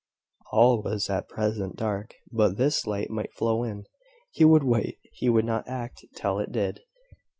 [0.51, 3.85] All was at present dark; but this light might flow in.
[4.31, 6.79] He would wait: he would not act till it did.